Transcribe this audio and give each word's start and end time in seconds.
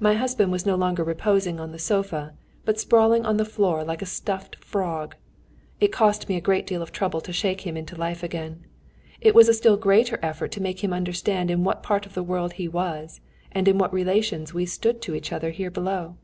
My 0.00 0.14
husband 0.14 0.50
was 0.50 0.66
no 0.66 0.74
longer 0.74 1.04
reposing 1.04 1.60
on 1.60 1.70
the 1.70 1.78
sofa, 1.78 2.34
but 2.64 2.80
sprawling 2.80 3.24
on 3.24 3.36
the 3.36 3.44
floor 3.44 3.84
like 3.84 4.02
a 4.02 4.06
stuffed 4.06 4.56
frog. 4.56 5.14
It 5.78 5.92
cost 5.92 6.28
me 6.28 6.34
a 6.34 6.40
great 6.40 6.66
deal 6.66 6.82
of 6.82 6.90
trouble 6.90 7.20
to 7.20 7.32
shake 7.32 7.60
him 7.60 7.76
into 7.76 7.94
life 7.94 8.24
again. 8.24 8.66
It 9.20 9.36
was 9.36 9.48
a 9.48 9.54
still 9.54 9.76
greater 9.76 10.18
effort 10.20 10.50
to 10.50 10.60
make 10.60 10.82
him 10.82 10.92
understand 10.92 11.48
in 11.48 11.62
what 11.62 11.84
part 11.84 12.06
of 12.06 12.14
the 12.14 12.24
world 12.24 12.54
he 12.54 12.66
was, 12.66 13.20
and 13.52 13.68
in 13.68 13.78
what 13.78 13.92
relations 13.94 14.52
we 14.52 14.66
stood 14.66 15.00
to 15.02 15.14
each 15.14 15.30
other 15.30 15.50
here 15.50 15.70
below. 15.70 16.16